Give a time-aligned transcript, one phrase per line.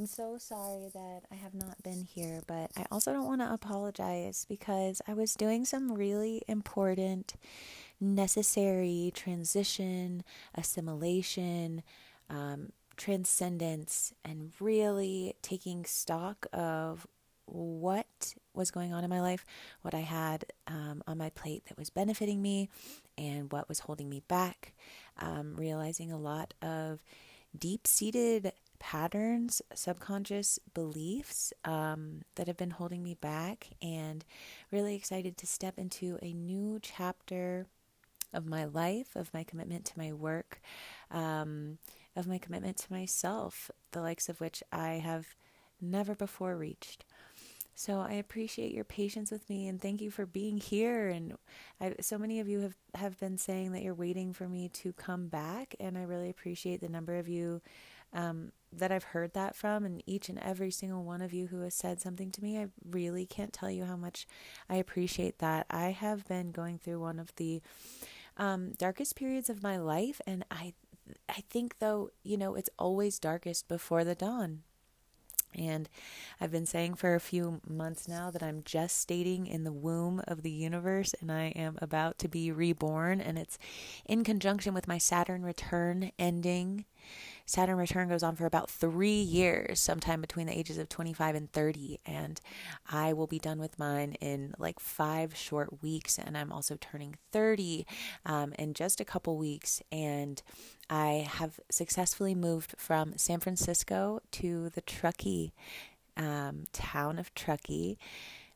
[0.00, 3.52] I'm so sorry that I have not been here, but I also don't want to
[3.52, 7.34] apologize because I was doing some really important,
[8.00, 10.24] necessary transition,
[10.54, 11.82] assimilation,
[12.30, 17.06] um, transcendence, and really taking stock of
[17.44, 19.44] what was going on in my life,
[19.82, 22.70] what I had um, on my plate that was benefiting me,
[23.18, 24.72] and what was holding me back.
[25.18, 27.02] Um, realizing a lot of
[27.58, 34.24] deep seated patterns, subconscious beliefs um, that have been holding me back, and
[34.72, 37.66] really excited to step into a new chapter
[38.32, 40.60] of my life, of my commitment to my work,
[41.10, 41.78] um,
[42.16, 45.36] of my commitment to myself, the likes of which I have
[45.80, 47.04] never before reached.
[47.74, 51.08] So I appreciate your patience with me and thank you for being here.
[51.08, 51.34] And
[51.80, 54.92] I, so many of you have, have been saying that you're waiting for me to
[54.92, 57.62] come back, and I really appreciate the number of you
[58.12, 61.60] um, that I've heard that from, and each and every single one of you who
[61.60, 62.58] has said something to me.
[62.58, 64.26] I really can't tell you how much
[64.68, 65.66] I appreciate that.
[65.70, 67.60] I have been going through one of the
[68.36, 70.74] um, darkest periods of my life, and I,
[71.28, 74.62] I think though, you know, it's always darkest before the dawn.
[75.54, 75.88] And
[76.40, 80.22] I've been saying for a few months now that I'm just stating in the womb
[80.28, 83.20] of the universe and I am about to be reborn.
[83.20, 83.58] And it's
[84.06, 86.84] in conjunction with my Saturn return ending
[87.46, 91.52] Saturn return goes on for about three years, sometime between the ages of 25 and
[91.52, 91.98] 30.
[92.06, 92.40] And
[92.90, 96.18] I will be done with mine in like five short weeks.
[96.18, 97.86] And I'm also turning 30
[98.24, 99.82] um, in just a couple weeks.
[99.90, 100.42] And
[100.88, 105.52] I have successfully moved from San Francisco to the Truckee
[106.16, 107.98] um, town of Truckee,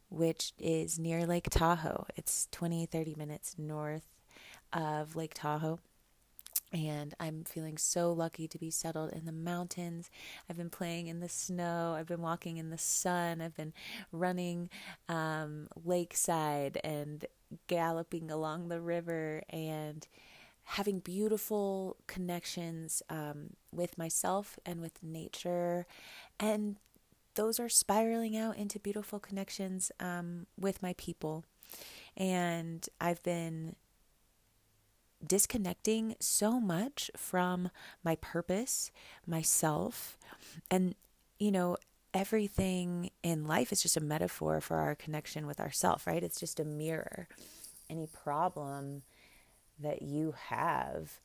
[0.08, 2.06] which is near Lake Tahoe.
[2.16, 4.16] It's 20, 30 minutes north
[4.72, 5.78] of Lake Tahoe
[6.74, 10.10] and I'm feeling so lucky to be settled in the mountains.
[10.50, 11.94] I've been playing in the snow.
[11.96, 13.40] I've been walking in the sun.
[13.40, 13.72] I've been
[14.10, 14.68] running
[15.08, 17.24] um, lakeside and
[17.68, 20.06] galloping along the river and
[20.64, 25.86] having beautiful connections um, with myself and with nature.
[26.40, 26.76] And
[27.36, 31.44] those are spiraling out into beautiful connections um, with my people.
[32.16, 33.76] And I've been
[35.26, 37.70] disconnecting so much from
[38.02, 38.90] my purpose,
[39.26, 40.16] myself,
[40.70, 40.94] and,
[41.38, 41.76] you know,
[42.12, 46.22] everything in life is just a metaphor for our connection with ourself, right?
[46.22, 47.28] It's just a mirror.
[47.90, 49.02] Any problem
[49.80, 51.18] that you have,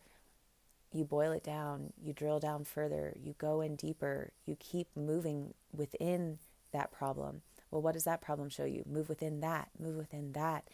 [0.92, 5.54] you boil it down, you drill down further, you go in deeper, you keep moving
[5.72, 6.40] within
[6.72, 7.42] that problem.
[7.70, 8.84] Well, what does that problem show you?
[8.90, 10.68] Move within that, move within that.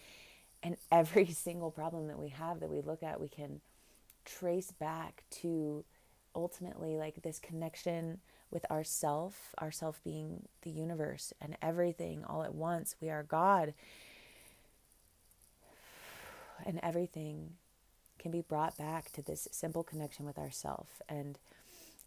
[0.66, 3.62] And every single problem that we have that we look at, we can
[4.26, 5.86] trace back to
[6.36, 12.96] ultimately like this connection with ourself, ourself being the universe and everything all at once.
[13.00, 13.74] We are God.
[16.66, 17.58] And everything
[18.18, 21.02] can be brought back to this simple connection with ourself.
[21.10, 21.38] And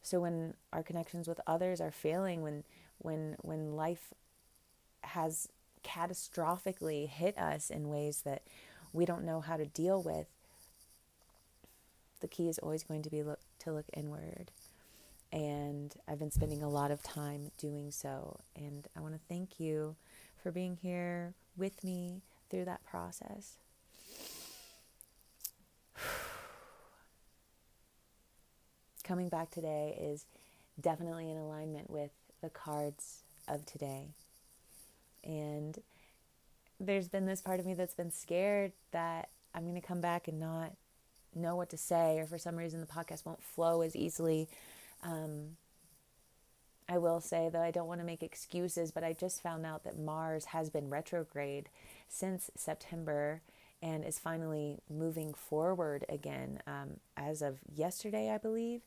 [0.03, 2.65] so when our connections with others are failing, when
[2.97, 4.15] when when life
[5.03, 5.49] has
[5.89, 8.43] catastrophically hit us in ways that
[8.93, 10.27] we don't know how to deal with,
[12.21, 14.51] the key is always going to be look, to look inward.
[15.33, 18.41] And I've been spending a lot of time doing so.
[18.57, 19.97] And I want to thank you
[20.43, 23.57] for being here with me through that process.
[29.05, 30.25] Coming back today is
[30.81, 32.11] definitely in alignment with
[32.41, 34.09] the cards of today.
[35.25, 35.79] And
[36.81, 40.29] there's been this part of me that's been scared that I'm going to come back
[40.29, 40.73] and not
[41.35, 44.49] know what to say, or for some reason the podcast won't flow as easily.
[45.03, 45.57] Um,
[46.89, 49.85] I will say, though, I don't want to make excuses, but I just found out
[49.85, 51.69] that Mars has been retrograde
[52.09, 53.43] since September
[53.83, 58.81] and is finally moving forward again um, as of yesterday, I believe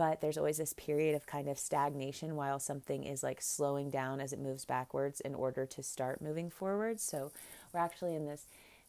[0.00, 4.18] but there's always this period of kind of stagnation while something is like slowing down
[4.18, 6.98] as it moves backwards in order to start moving forward.
[6.98, 7.30] So
[7.70, 8.46] we're actually in this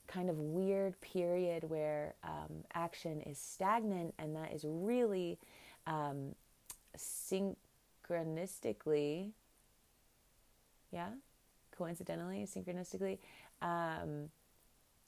[0.08, 5.38] kind of weird period where um, action is stagnant, and that is really
[5.86, 6.34] um,
[6.98, 9.32] synchronistically,
[10.94, 11.10] yeah,
[11.78, 13.18] coincidentally, synchronistically,
[13.62, 14.30] um,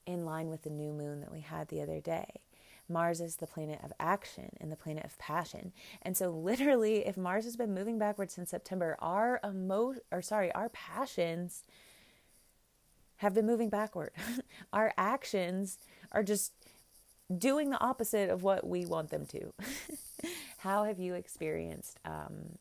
[0.05, 2.41] in line with the new moon that we had the other day.
[2.89, 5.71] Mars is the planet of action and the planet of passion.
[6.01, 10.51] And so literally if Mars has been moving backwards since September, our emo or sorry,
[10.53, 11.63] our passions
[13.17, 14.11] have been moving backward.
[14.73, 15.77] our actions
[16.11, 16.51] are just
[17.35, 19.53] doing the opposite of what we want them to.
[20.57, 22.57] How have you experienced um,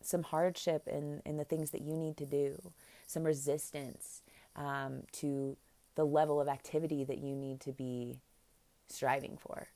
[0.00, 2.72] some hardship in, in the things that you need to do,
[3.06, 4.22] some resistance
[4.56, 5.56] um, to
[5.94, 8.20] the level of activity that you need to be
[8.92, 9.68] striving for.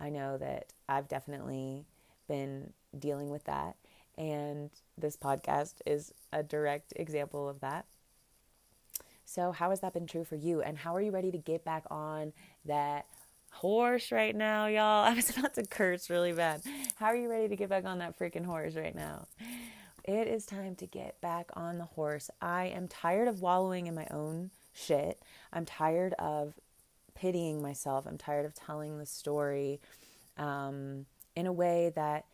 [0.00, 1.86] I know that I've definitely
[2.28, 3.76] been dealing with that,
[4.18, 7.86] and this podcast is a direct example of that.
[9.24, 10.62] So, how has that been true for you?
[10.62, 12.32] And how are you ready to get back on
[12.66, 13.06] that
[13.50, 15.04] horse right now, y'all?
[15.04, 16.62] I was about to curse really bad.
[16.96, 19.26] How are you ready to get back on that freaking horse right now?
[20.04, 22.30] It is time to get back on the horse.
[22.42, 25.22] I am tired of wallowing in my own shit.
[25.52, 26.54] I'm tired of
[27.14, 28.06] pitying myself.
[28.06, 29.80] I'm tired of telling the story
[30.36, 31.06] um,
[31.36, 32.26] in a way that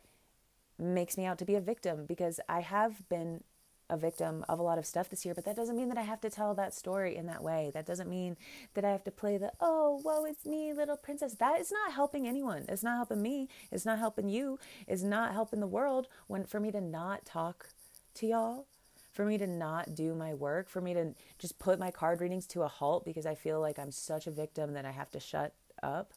[0.79, 3.43] makes me out to be a victim because I have been
[3.91, 6.03] a victim of a lot of stuff this year, but that doesn't mean that I
[6.03, 7.71] have to tell that story in that way.
[7.75, 8.37] That doesn't mean
[8.75, 11.35] that I have to play the, oh, woe is me, little princess.
[11.35, 12.67] That is not helping anyone.
[12.69, 13.49] It's not helping me.
[13.73, 14.59] It's not helping you.
[14.87, 17.69] It's not helping the world when for me to not talk
[18.15, 18.67] to y'all,
[19.12, 22.46] for me to not do my work, for me to just put my card readings
[22.48, 25.20] to a halt because I feel like I'm such a victim that I have to
[25.20, 26.12] shut up.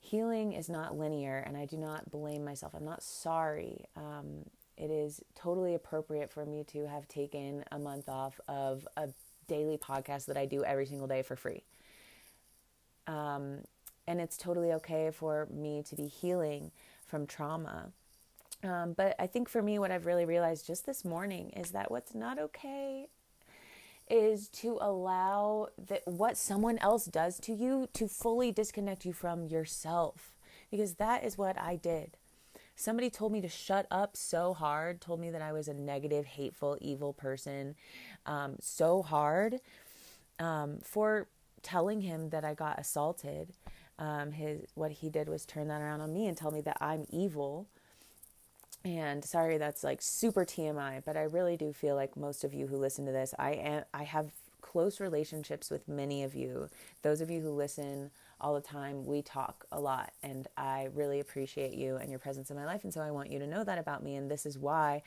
[0.00, 2.74] Healing is not linear, and I do not blame myself.
[2.74, 3.84] I'm not sorry.
[3.96, 4.46] Um,
[4.76, 9.10] it is totally appropriate for me to have taken a month off of a
[9.46, 11.64] daily podcast that I do every single day for free.
[13.06, 13.58] Um,
[14.06, 16.70] and it's totally okay for me to be healing
[17.06, 17.92] from trauma.
[18.62, 21.90] Um, but I think for me, what I've really realized just this morning is that
[21.90, 23.08] what's not okay
[24.10, 29.46] is to allow that what someone else does to you to fully disconnect you from
[29.46, 30.36] yourself
[30.70, 32.16] because that is what I did.
[32.74, 36.24] Somebody told me to shut up so hard, told me that I was a negative,
[36.24, 37.74] hateful, evil person
[38.26, 39.60] um, so hard
[40.38, 41.28] um, for
[41.62, 43.52] telling him that I got assaulted.
[43.98, 46.78] Um, his what he did was turn that around on me and tell me that
[46.80, 47.68] I'm evil.
[48.84, 52.66] And sorry, that's like super TMI, but I really do feel like most of you
[52.66, 54.32] who listen to this, I am I have
[54.62, 56.68] close relationships with many of you.
[57.02, 58.10] Those of you who listen
[58.40, 59.04] all the time.
[59.04, 62.84] We talk a lot, and I really appreciate you and your presence in my life.
[62.84, 64.16] And so I want you to know that about me.
[64.16, 65.02] And this is why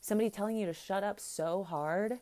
[0.00, 2.18] somebody telling you to shut up so hard.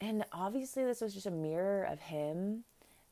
[0.00, 2.64] And obviously, this was just a mirror of him.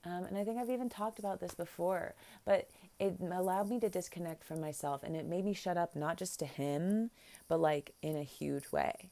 [0.05, 2.15] Um, and I think I've even talked about this before,
[2.45, 2.69] but
[2.99, 6.39] it allowed me to disconnect from myself and it made me shut up not just
[6.41, 7.11] to him,
[7.49, 9.11] but like in a huge way.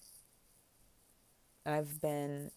[1.65, 2.51] I've been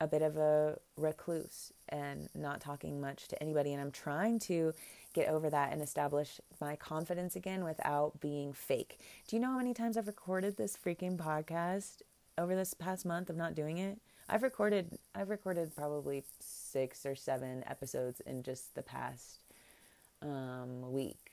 [0.00, 3.72] a bit of a recluse and not talking much to anybody.
[3.72, 4.72] And I'm trying to
[5.12, 8.98] get over that and establish my confidence again without being fake.
[9.28, 12.00] Do you know how many times I've recorded this freaking podcast
[12.38, 14.00] over this past month of not doing it?
[14.30, 19.40] I've recorded I've recorded probably six or seven episodes in just the past
[20.22, 21.32] um, week.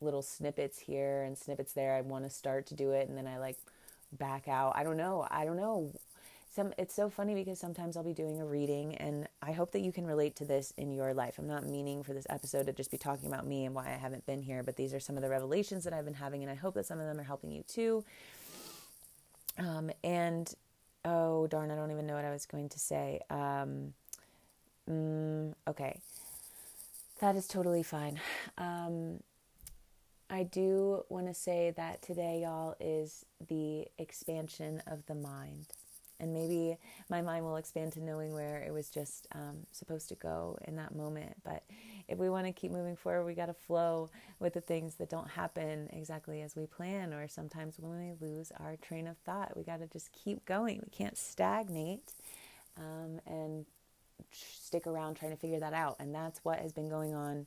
[0.00, 1.94] Little snippets here and snippets there.
[1.94, 3.58] I want to start to do it, and then I like
[4.12, 4.72] back out.
[4.74, 5.26] I don't know.
[5.30, 5.92] I don't know.
[6.50, 9.80] Some it's so funny because sometimes I'll be doing a reading and I hope that
[9.80, 11.38] you can relate to this in your life.
[11.38, 13.98] I'm not meaning for this episode to just be talking about me and why I
[13.98, 16.50] haven't been here, but these are some of the revelations that I've been having and
[16.50, 18.02] I hope that some of them are helping you too.
[19.58, 20.52] Um, and
[21.04, 23.20] oh darn, I don't even know what I was going to say.
[23.30, 23.94] Um,
[24.88, 26.00] mm, okay.
[27.20, 28.20] That is totally fine.
[28.56, 29.20] Um,
[30.30, 35.66] I do want to say that today, y'all, is the expansion of the mind.
[36.20, 36.76] And maybe
[37.08, 40.76] my mind will expand to knowing where it was just um, supposed to go in
[40.76, 41.36] that moment.
[41.44, 41.62] But
[42.08, 44.10] if we want to keep moving forward, we got to flow
[44.40, 47.12] with the things that don't happen exactly as we plan.
[47.12, 50.80] Or sometimes when we lose our train of thought, we got to just keep going.
[50.82, 52.12] We can't stagnate
[52.78, 53.66] um, and
[54.32, 55.96] stick around trying to figure that out.
[56.00, 57.46] And that's what has been going on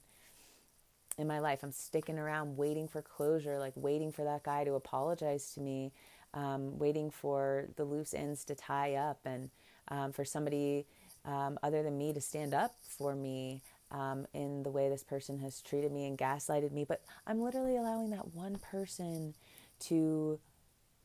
[1.18, 1.60] in my life.
[1.64, 5.92] I'm sticking around waiting for closure, like waiting for that guy to apologize to me,
[6.34, 9.50] um, waiting for the loose ends to tie up, and
[9.88, 10.86] um, for somebody
[11.26, 13.62] um, other than me to stand up for me
[13.92, 16.86] um, in the way this person has treated me and gaslighted me.
[16.86, 19.36] But I'm literally allowing that one person
[19.82, 20.40] to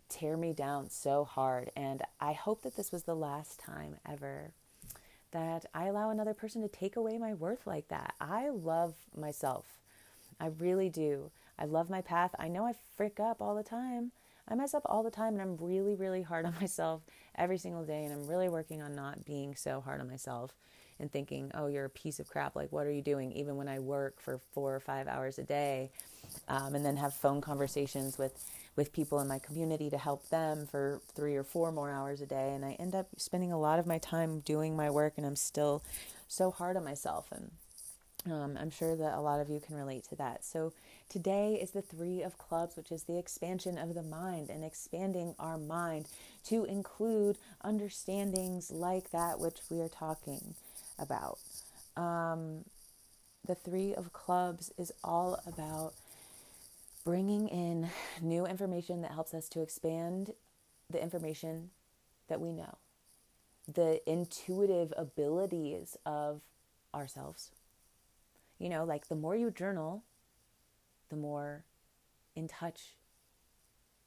[0.09, 1.71] tear me down so hard.
[1.77, 4.53] And I hope that this was the last time ever
[5.33, 8.15] that I allow another person to take away my worth like that.
[8.21, 9.67] I love myself.
[10.41, 11.31] I really do.
[11.59, 12.35] I love my path.
[12.39, 14.13] I know I frick up all the time.
[14.49, 17.03] I mess up all the time and I'm really, really hard on myself
[17.35, 18.05] every single day.
[18.05, 20.55] And I'm really working on not being so hard on myself
[20.99, 22.57] and thinking, oh, you're a piece of crap.
[22.57, 23.33] Like, what are you doing?
[23.33, 25.91] Even when I work for four or five hours a day
[26.49, 28.45] um, and then have phone conversations with,
[28.77, 32.27] with people in my community to help them for three or four more hours a
[32.27, 32.53] day.
[32.55, 35.37] And I end up spending a lot of my time doing my work and I'm
[35.37, 35.83] still
[36.29, 37.31] so hard on myself.
[37.31, 37.51] And
[38.27, 40.45] Um, I'm sure that a lot of you can relate to that.
[40.45, 40.73] So,
[41.09, 45.37] today is the Three of Clubs, which is the expansion of the mind and expanding
[45.39, 46.09] our mind
[46.47, 50.57] to include understandings like that which we are talking
[50.99, 51.39] about.
[51.97, 52.65] Um,
[53.47, 55.95] the Three of Clubs is all about
[57.05, 57.89] bringing in
[58.21, 60.33] new information that helps us to expand
[60.91, 61.71] the information
[62.29, 62.79] that we know,
[63.73, 66.41] the intuitive abilities of
[66.95, 67.51] ourselves.
[68.59, 70.03] You know, like the more you journal,
[71.09, 71.65] the more
[72.35, 72.97] in touch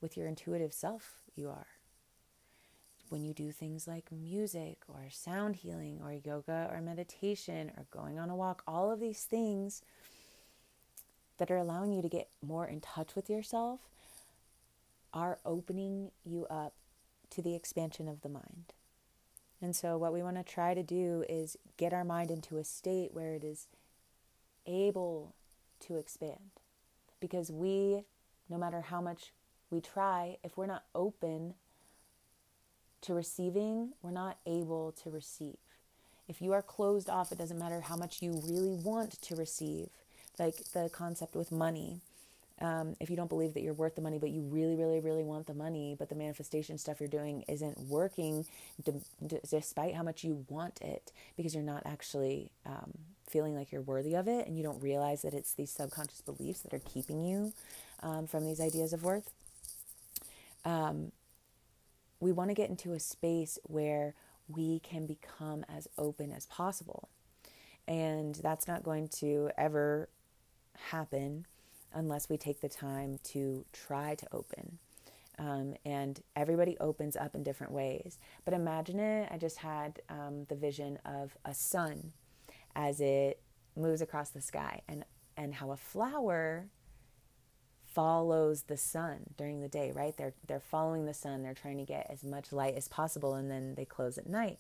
[0.02, 1.68] with your intuitive self you are.
[3.10, 8.20] When you do things like music or sound healing or yoga or meditation or going
[8.20, 9.82] on a walk, all of these things
[11.40, 13.80] that are allowing you to get more in touch with yourself
[15.12, 16.74] are opening you up
[17.32, 18.74] to the expansion of the mind.
[19.62, 22.64] And so, what we want to try to do is get our mind into a
[22.64, 23.68] state where it is
[24.66, 25.34] able
[25.82, 26.52] to expand.
[27.20, 28.04] Because we,
[28.50, 29.34] no matter how much
[29.70, 31.56] we try, if we're not open
[33.02, 35.58] to receiving, we're not able to receive.
[36.28, 39.90] If you are closed off, it doesn't matter how much you really want to receive.
[40.38, 42.00] Like the concept with money.
[42.62, 45.24] Um, if you don't believe that you're worth the money, but you really, really, really
[45.24, 48.46] want the money, but the manifestation stuff you're doing isn't working
[48.84, 48.94] d-
[49.26, 52.92] d- despite how much you want it because you're not actually um,
[53.30, 56.62] feeling like you're worthy of it and you don't realize that it's these subconscious beliefs
[56.62, 57.54] that are keeping you
[58.04, 59.30] um, from these ideas of worth.
[60.66, 61.14] Um,
[62.20, 64.16] we want to get into a space where
[64.48, 67.10] we can become as open as possible.
[67.88, 70.10] And that's not going to ever
[70.90, 71.46] happen
[71.94, 74.78] unless we take the time to try to open.
[75.38, 78.20] Um, and everybody opens up in different ways.
[78.44, 82.12] But imagine it, I just had um, the vision of a sun
[82.76, 83.40] as it
[83.76, 85.06] moves across the sky and,
[85.38, 86.68] and how a flower
[88.00, 90.16] follows the sun during the day, right?
[90.16, 93.52] They're, they're following the sun, they're trying to get as much light as possible, and
[93.52, 94.60] then they close at night,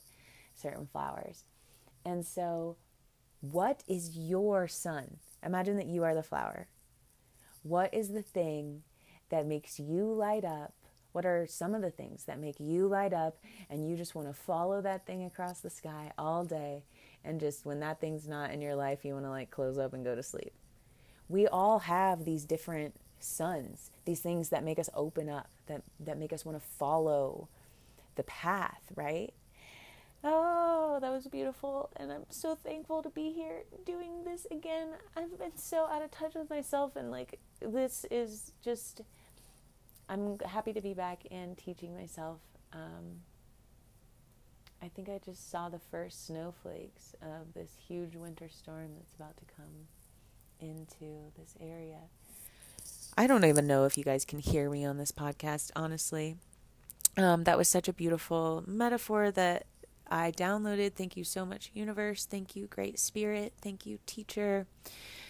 [0.55, 1.45] certain flowers.
[2.03, 2.75] And so,
[3.39, 5.17] what is your sun?
[5.41, 6.67] Imagine that you are the flower
[7.63, 8.83] what is the thing
[9.29, 10.73] that makes you light up?
[11.11, 13.37] What are some of the things that make you light up
[13.69, 16.83] and you just want to follow that thing across the sky all day?
[17.23, 19.93] And just when that thing's not in your life, you want to like close up
[19.93, 20.53] and go to sleep.
[21.27, 26.17] We all have these different suns, these things that make us open up, that, that
[26.17, 27.47] make us want to follow
[28.15, 29.33] the path, right?
[30.23, 31.89] Oh, that was beautiful.
[31.95, 34.89] And I'm so thankful to be here doing this again.
[35.15, 39.01] I've been so out of touch with myself, and like, this is just,
[40.09, 42.39] I'm happy to be back and teaching myself.
[42.73, 43.21] Um,
[44.81, 49.37] I think I just saw the first snowflakes of this huge winter storm that's about
[49.37, 49.87] to come
[50.59, 51.99] into this area.
[53.19, 56.37] I don't even know if you guys can hear me on this podcast, honestly.
[57.17, 59.65] Um, that was such a beautiful metaphor that
[60.09, 60.93] I downloaded.
[60.93, 62.23] Thank you so much, universe.
[62.23, 63.51] Thank you, great spirit.
[63.61, 64.67] Thank you, teacher,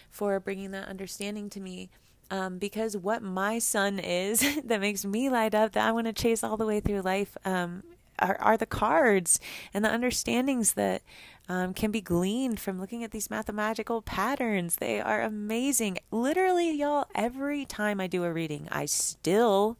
[0.08, 1.90] for bringing that understanding to me.
[2.30, 6.12] Um, because what my sun is that makes me light up, that I want to
[6.12, 7.82] chase all the way through life, um,
[8.20, 9.40] are, are the cards
[9.72, 11.02] and the understandings that
[11.48, 14.76] um, can be gleaned from looking at these mathematical patterns.
[14.76, 15.98] They are amazing.
[16.10, 19.76] Literally, y'all, every time I do a reading, I still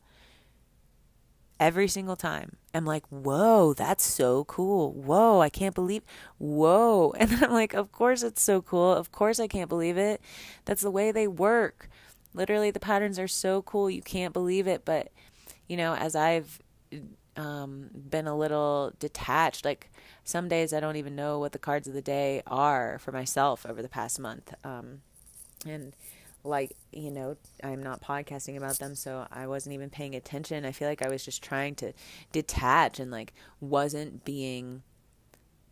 [1.60, 2.56] every single time.
[2.74, 4.92] I'm like, whoa, that's so cool.
[4.92, 6.02] Whoa, I can't believe,
[6.38, 7.14] whoa.
[7.18, 8.92] And I'm like, of course it's so cool.
[8.92, 10.20] Of course I can't believe it.
[10.64, 11.88] That's the way they work.
[12.32, 13.90] Literally, the patterns are so cool.
[13.90, 14.84] You can't believe it.
[14.84, 15.12] But,
[15.68, 16.60] you know, as I've
[17.36, 19.90] um, been a little detached, like
[20.24, 23.66] some days I don't even know what the cards of the day are for myself
[23.68, 24.52] over the past month.
[24.64, 25.02] Um,
[25.66, 25.94] and,
[26.42, 30.64] like you know i'm not podcasting about them so i wasn't even paying attention.
[30.64, 31.92] I feel like i was just trying to
[32.32, 34.82] detach and like wasn't being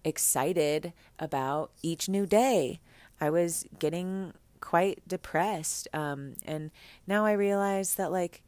[0.05, 2.81] excited about each new day.
[3.21, 6.71] I was getting quite depressed um, and
[7.07, 8.43] now i realize that like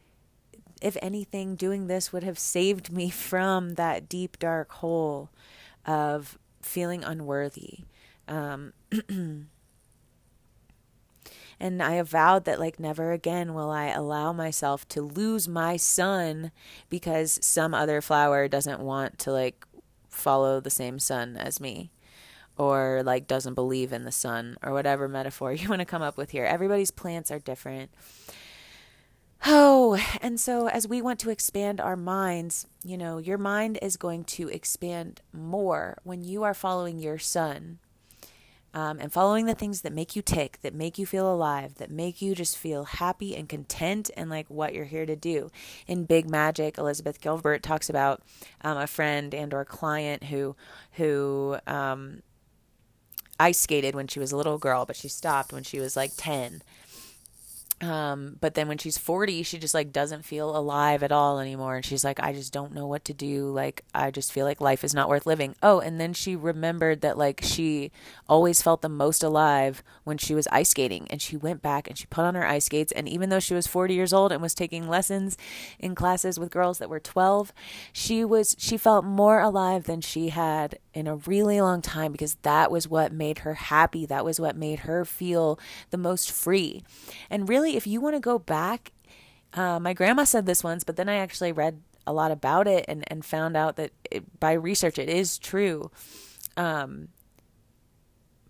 [0.80, 5.30] if anything doing this would have saved me from that deep dark hole
[5.86, 7.80] of feeling unworthy
[8.28, 8.72] um,
[11.60, 15.76] And I have vowed that, like, never again will I allow myself to lose my
[15.76, 16.52] sun
[16.88, 19.66] because some other flower doesn't want to, like,
[20.08, 21.90] follow the same sun as me
[22.56, 26.16] or, like, doesn't believe in the sun or whatever metaphor you want to come up
[26.16, 26.46] with here.
[26.46, 27.90] Everybody's plants are different.
[29.46, 33.96] Oh, and so as we want to expand our minds, you know, your mind is
[33.96, 37.78] going to expand more when you are following your sun
[38.74, 41.90] um, and following the things that make you tick, that make you feel alive, that
[41.90, 45.50] make you just feel happy and content and like what you're here to do.
[45.86, 48.22] In Big Magic, Elizabeth Gilbert talks about
[48.62, 50.54] um, a friend and or client who
[50.92, 52.22] who um,
[53.40, 56.12] ice skated when she was a little girl, but she stopped when she was like
[56.16, 56.62] ten
[57.82, 61.76] um, but then when she's 40, she just like doesn't feel alive at all anymore.
[61.76, 63.48] And she's like, I just don't know what to do.
[63.50, 65.54] Like, I just feel like life is not worth living.
[65.62, 67.90] Oh, and then she remembered that like she
[68.28, 71.06] always felt the most alive when she was ice skating.
[71.08, 72.92] And she went back and she put on her ice skates.
[72.92, 75.38] And even though she was 40 years old and was taking lessons
[75.78, 77.50] in classes with girls that were 12,
[77.94, 82.34] she was, she felt more alive than she had in a really long time because
[82.42, 84.04] that was what made her happy.
[84.04, 85.58] That was what made her feel
[85.88, 86.82] the most free.
[87.30, 88.92] And really, if you want to go back,
[89.54, 92.84] uh, my grandma said this once, but then I actually read a lot about it
[92.88, 95.90] and, and found out that it, by research it is true.
[96.56, 97.08] Um,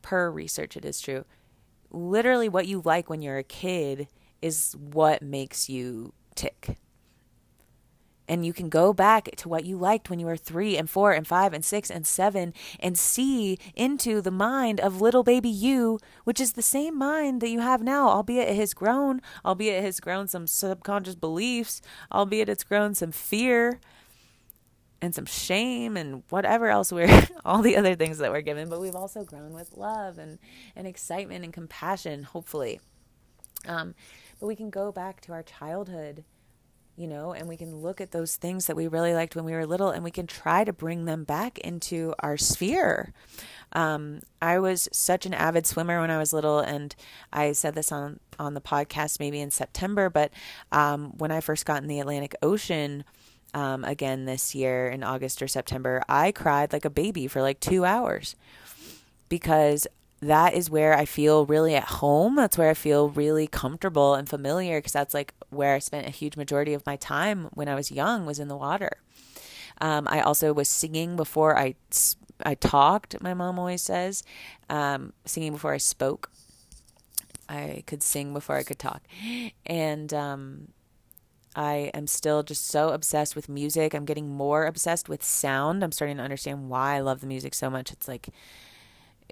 [0.03, 1.25] per research, it is true.
[1.91, 4.09] Literally, what you like when you're a kid
[4.41, 6.79] is what makes you tick
[8.31, 11.11] and you can go back to what you liked when you were three and four
[11.11, 15.99] and five and six and seven and see into the mind of little baby you,
[16.23, 19.85] which is the same mind that you have now, albeit it has grown, albeit it
[19.85, 21.83] has grown some subconscious beliefs,
[22.13, 23.81] albeit it's grown some fear
[25.03, 28.81] and some shame and whatever else we're all the other things that we're given but
[28.81, 30.39] we've also grown with love and
[30.77, 32.79] and excitement and compassion hopefully.
[33.67, 33.97] Um
[34.39, 36.25] but we can go back to our childhood
[36.97, 39.53] you know, and we can look at those things that we really liked when we
[39.53, 43.13] were little and we can try to bring them back into our sphere.
[43.73, 46.95] Um, I was such an avid swimmer when I was little, and
[47.33, 50.33] I said this on, on the podcast maybe in September, but
[50.73, 53.05] um, when I first got in the Atlantic Ocean,
[53.53, 57.61] um, again this year in August or September, I cried like a baby for like
[57.61, 58.37] two hours
[59.29, 59.87] because
[60.21, 62.37] that is where I feel really at home.
[62.37, 66.11] That's where I feel really comfortable and familiar because that's like where I spent a
[66.11, 68.99] huge majority of my time when I was young was in the water.
[69.81, 71.75] Um, I also was singing before I
[72.45, 73.21] I talked.
[73.21, 74.23] My mom always says,
[74.69, 76.31] um, singing before I spoke.
[77.49, 79.03] I could sing before I could talk,
[79.67, 80.69] and um,
[81.57, 83.93] I am still just so obsessed with music.
[83.93, 85.83] I'm getting more obsessed with sound.
[85.83, 87.91] I'm starting to understand why I love the music so much.
[87.91, 88.29] It's like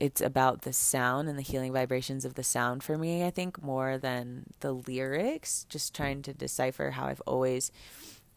[0.01, 3.63] it's about the sound and the healing vibrations of the sound for me, I think,
[3.63, 5.67] more than the lyrics.
[5.69, 7.73] Just trying to decipher how I've always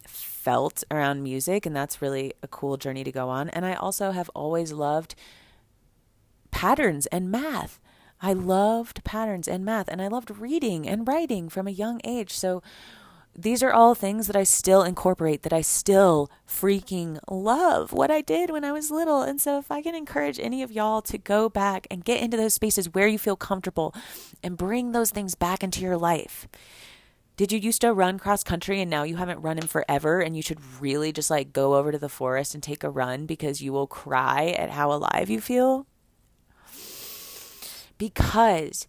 [0.05, 1.65] felt around music.
[1.65, 3.49] And that's really a cool journey to go on.
[3.49, 5.15] And I also have always loved
[6.49, 7.79] patterns and math.
[8.21, 12.31] I loved patterns and math, and I loved reading and writing from a young age.
[12.33, 12.61] So,
[13.35, 18.21] these are all things that I still incorporate, that I still freaking love what I
[18.21, 19.21] did when I was little.
[19.21, 22.37] And so, if I can encourage any of y'all to go back and get into
[22.37, 23.95] those spaces where you feel comfortable
[24.43, 26.47] and bring those things back into your life.
[27.37, 30.35] Did you used to run cross country and now you haven't run in forever and
[30.35, 33.61] you should really just like go over to the forest and take a run because
[33.61, 35.87] you will cry at how alive you feel?
[37.97, 38.87] Because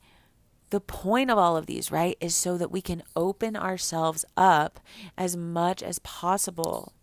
[0.73, 4.81] the point of all of these, right, is so that we can open ourselves up
[5.19, 6.95] as much as possible.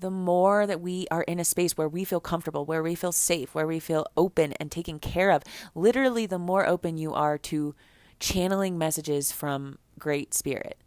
[0.00, 3.12] The more that we are in a space where we feel comfortable, where we feel
[3.12, 5.42] safe, where we feel open and taken care of,
[5.74, 7.74] literally, the more open you are to
[8.18, 10.78] channeling messages from Great Spirit,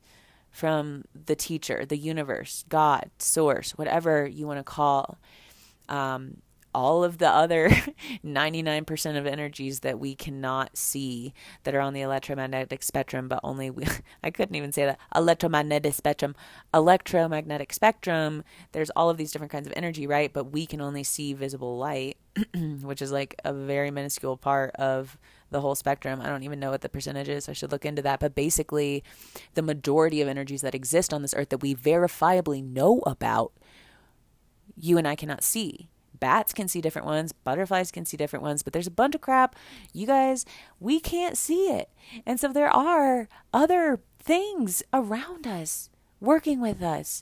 [0.50, 5.20] from the teacher, the universe, God, source, whatever you want to call
[5.90, 6.38] um,
[6.76, 7.70] all of the other
[8.26, 11.34] 99% of energies that we cannot see
[11.64, 13.86] that are on the electromagnetic spectrum, but only we,
[14.24, 16.36] I couldn't even say that electromagnetic spectrum,
[16.74, 18.44] electromagnetic spectrum.
[18.74, 20.34] There's all of these different kinds of energy, right?
[20.34, 22.18] But we can only see visible light,
[22.82, 25.18] which is like a very minuscule part of
[25.52, 26.20] the whole spectrum.
[26.20, 27.48] I don't even know what the percentage is.
[27.48, 28.20] I should look into that.
[28.20, 29.02] But basically,
[29.54, 33.54] the majority of energies that exist on this earth that we verifiably know about,
[34.76, 35.88] you and I cannot see
[36.26, 39.22] bats can see different ones, butterflies can see different ones, but there's a bunch of
[39.22, 39.56] crap.
[39.94, 40.44] You guys,
[40.80, 41.92] we can't see it.
[42.26, 47.22] And so there are other things around us working with us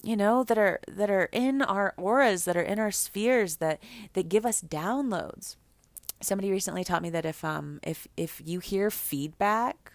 [0.00, 3.82] you know that are that are in our auras that are in our spheres that
[4.12, 5.56] that give us downloads
[6.20, 9.92] somebody recently taught me that if um if if you hear feedback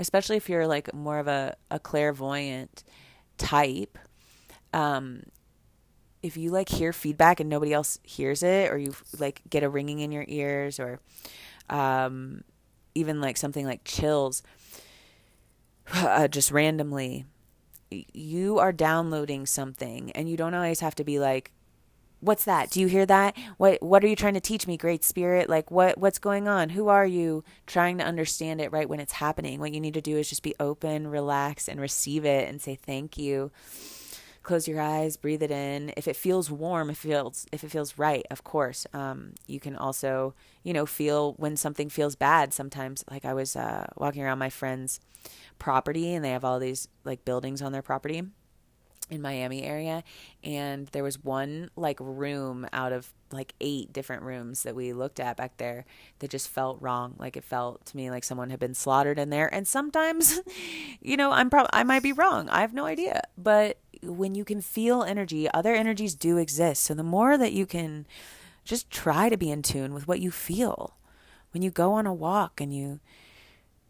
[0.00, 2.82] especially if you're like more of a, a clairvoyant
[3.38, 3.96] type
[4.74, 5.22] um
[6.22, 9.68] if you like hear feedback and nobody else hears it or you like get a
[9.68, 11.00] ringing in your ears or
[11.68, 12.42] um,
[12.94, 14.42] even like something like chills
[15.94, 17.24] uh, just randomly
[17.90, 21.50] you are downloading something and you don't always have to be like
[22.20, 22.70] what's that?
[22.70, 23.36] Do you hear that?
[23.56, 25.48] What what are you trying to teach me, great spirit?
[25.48, 26.70] Like what what's going on?
[26.70, 27.44] Who are you?
[27.66, 29.58] Trying to understand it right when it's happening.
[29.58, 32.74] What you need to do is just be open, relax and receive it and say
[32.74, 33.50] thank you.
[34.42, 35.92] Close your eyes, breathe it in.
[35.96, 38.86] If it feels warm, if it feels if it feels right, of course.
[38.94, 43.04] Um, you can also, you know, feel when something feels bad sometimes.
[43.10, 45.00] Like I was uh, walking around my friend's
[45.58, 48.22] property and they have all these like buildings on their property
[49.10, 50.04] in Miami area
[50.44, 55.18] and there was one like room out of like eight different rooms that we looked
[55.18, 55.84] at back there
[56.20, 59.30] that just felt wrong like it felt to me like someone had been slaughtered in
[59.30, 60.40] there and sometimes
[61.00, 64.44] you know I'm probably I might be wrong I have no idea but when you
[64.44, 68.06] can feel energy other energies do exist so the more that you can
[68.64, 70.96] just try to be in tune with what you feel
[71.52, 73.00] when you go on a walk and you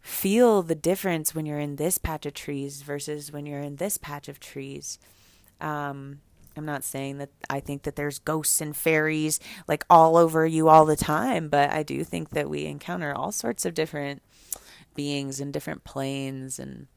[0.01, 3.97] feel the difference when you're in this patch of trees versus when you're in this
[3.97, 4.97] patch of trees.
[5.59, 6.21] Um,
[6.57, 10.67] I'm not saying that I think that there's ghosts and fairies like all over you
[10.67, 14.21] all the time, but I do think that we encounter all sorts of different
[14.95, 16.87] beings in different planes and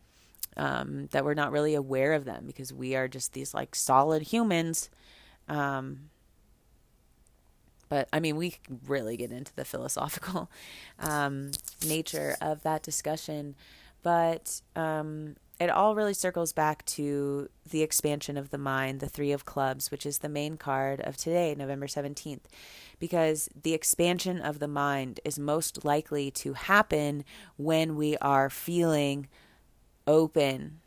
[0.57, 4.23] um, that we're not really aware of them because we are just these like solid
[4.23, 4.91] humans.
[5.49, 6.11] Um,
[7.89, 10.51] but I mean, we really get into the philosophical
[11.01, 11.51] um,
[11.87, 13.55] nature of that discussion.
[14.03, 19.33] But um, it all really circles back to the expansion of the mind, the Three
[19.33, 22.43] of Clubs, which is the main card of today, November 17th.
[22.99, 27.25] Because the expansion of the mind is most likely to happen
[27.57, 29.29] when we are feeling
[30.07, 30.81] open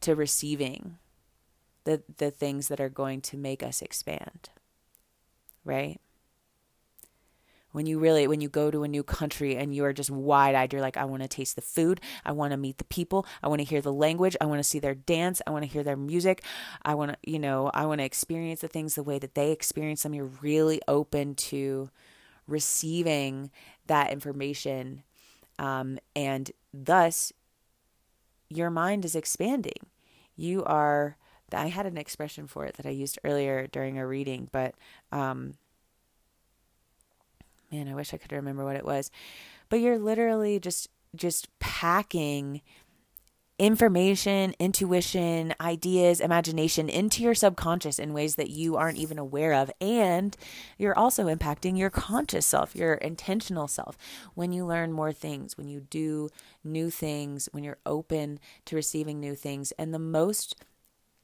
[0.00, 0.98] to receiving
[1.84, 4.50] the, the things that are going to make us expand.
[5.64, 6.00] Right?
[7.72, 10.82] when you really when you go to a new country and you're just wide-eyed you're
[10.82, 12.00] like i want to taste the food.
[12.24, 13.26] I want to meet the people.
[13.42, 14.36] I want to hear the language.
[14.40, 15.40] I want to see their dance.
[15.46, 16.44] I want to hear their music.
[16.82, 19.52] I want to you know i want to experience the things the way that they
[19.52, 20.14] experience them.
[20.14, 21.90] You're really open to
[22.46, 23.50] receiving
[23.86, 25.02] that information
[25.58, 27.32] um, and thus
[28.50, 29.86] your mind is expanding
[30.36, 31.16] you are
[31.52, 34.74] i had an expression for it that i used earlier during a reading but
[35.12, 35.54] um,
[37.70, 39.10] man, I wish I could remember what it was.
[39.68, 42.60] But you're literally just just packing
[43.60, 49.70] information, intuition, ideas, imagination into your subconscious in ways that you aren't even aware of.
[49.82, 50.34] And
[50.78, 53.98] you're also impacting your conscious self, your intentional self.
[54.34, 56.30] When you learn more things, when you do
[56.64, 59.72] new things, when you're open to receiving new things.
[59.72, 60.56] And the most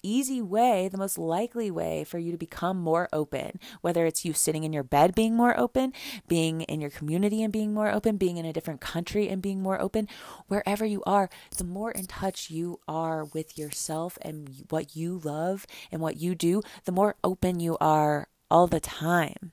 [0.07, 4.33] easy way, the most likely way for you to become more open, whether it's you
[4.33, 5.93] sitting in your bed being more open,
[6.29, 9.63] being in your community and being more open, being in a different country and being
[9.63, 10.09] more open,
[10.49, 15.67] wherever you are, the more in touch you are with yourself and what you love
[15.91, 19.53] and what you do, the more open you are all the time.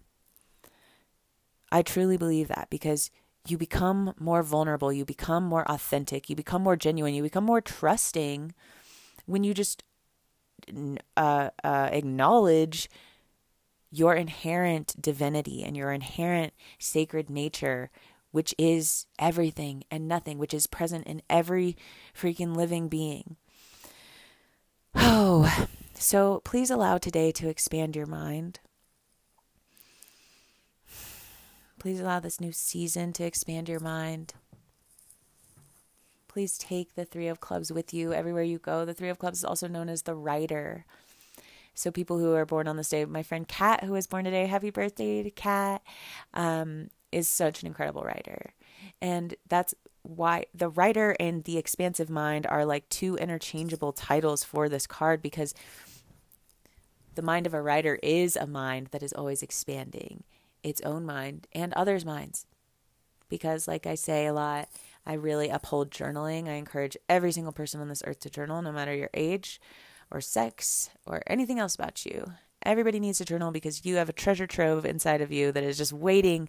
[1.71, 3.09] I truly believe that because
[3.47, 7.61] you become more vulnerable, you become more authentic, you become more genuine, you become more
[7.61, 8.53] trusting
[9.25, 9.83] when you just
[11.17, 12.89] uh, uh, acknowledge
[13.91, 17.91] your inherent divinity and your inherent sacred nature,
[18.31, 21.77] which is everything and nothing, which is present in every
[22.17, 23.35] freaking living being.
[24.95, 28.59] Oh, so please allow today to expand your mind.
[31.79, 34.33] Please allow this new season to expand your mind
[36.33, 38.85] please take the Three of Clubs with you everywhere you go.
[38.85, 40.83] The Three of Clubs is also known as the Writer.
[41.75, 44.47] So people who are born on this day, my friend Kat, who was born today,
[44.47, 45.83] happy birthday to Kat,
[46.33, 48.53] um, is such an incredible writer.
[48.99, 54.67] And that's why the writer and the expansive mind are like two interchangeable titles for
[54.67, 55.53] this card because
[57.13, 60.23] the mind of a writer is a mind that is always expanding
[60.63, 62.47] its own mind and others' minds.
[63.29, 64.69] Because, like I say a lot,
[65.05, 66.47] I really uphold journaling.
[66.47, 69.59] I encourage every single person on this earth to journal, no matter your age
[70.11, 72.33] or sex or anything else about you.
[72.65, 75.77] Everybody needs to journal because you have a treasure trove inside of you that is
[75.77, 76.47] just waiting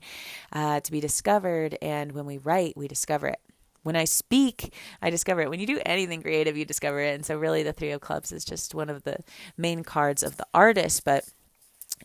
[0.53, 1.77] uh, to be discovered.
[1.83, 3.41] And when we write, we discover it.
[3.83, 5.51] When I speak, I discover it.
[5.51, 7.15] When you do anything creative, you discover it.
[7.15, 9.19] And so, really, the Three of Clubs is just one of the
[9.59, 11.05] main cards of the artist.
[11.05, 11.29] But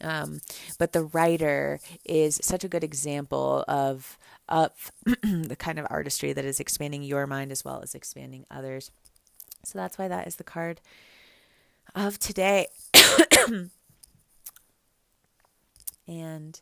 [0.02, 0.42] um,
[0.78, 4.18] but the writer is such a good example of
[4.50, 8.92] of the kind of artistry that is expanding your mind as well as expanding others.
[9.64, 10.82] So that's why that is the card
[11.96, 12.68] of today.
[16.08, 16.62] and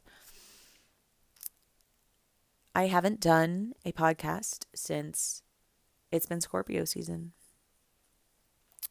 [2.76, 5.42] I haven't done a podcast since
[6.12, 7.32] it's been Scorpio season.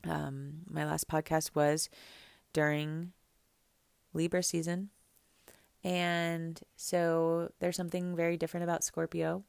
[0.09, 1.89] Um, my last podcast was
[2.53, 3.13] during
[4.13, 4.91] Libra season.
[5.85, 9.45] And so there's something very different about Scorpio.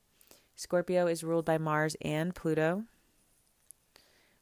[0.55, 2.83] Scorpio is ruled by Mars and Pluto,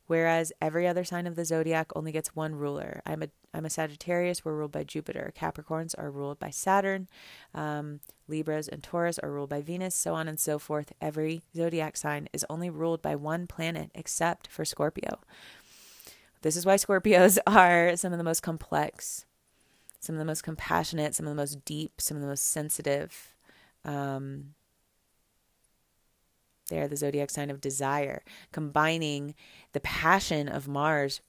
[0.08, 3.02] whereas every other sign of the zodiac only gets one ruler.
[3.06, 4.43] I'm a I'm a Sagittarius.
[4.43, 5.32] We're ruled by Jupiter.
[5.38, 7.08] Capricorns are ruled by Saturn.
[7.54, 9.95] Um, Libras and Taurus are ruled by Venus.
[9.95, 10.91] So on and so forth.
[11.00, 15.19] Every zodiac sign is only ruled by one planet, except for Scorpio.
[16.41, 19.26] This is why Scorpios are some of the most complex
[19.99, 23.36] some of the most compassionate, some of the most deep, some of the most sensitive.
[23.84, 24.55] Um,
[26.71, 29.36] are the zodiac sign of desire, combining
[29.73, 31.21] the passion of Mars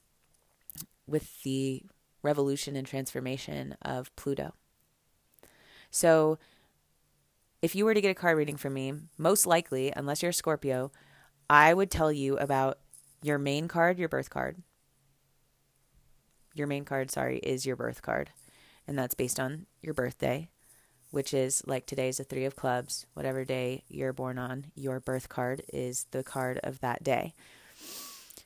[1.06, 1.82] with the
[2.22, 4.54] revolution and transformation of Pluto.
[5.90, 6.38] So,
[7.62, 10.34] if you were to get a card reading from me, most likely, unless you're a
[10.34, 10.90] Scorpio,
[11.48, 12.78] I would tell you about
[13.22, 14.62] your main card, your birth card.
[16.54, 18.30] Your main card, sorry, is your birth card
[18.86, 20.48] and that's based on your birthday,
[21.10, 23.06] which is like today's a three of clubs.
[23.14, 27.34] Whatever day you're born on, your birth card is the card of that day.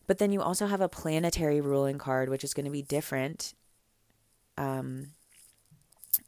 [0.07, 3.55] But then you also have a planetary ruling card, which is going to be different.
[4.59, 5.09] Um,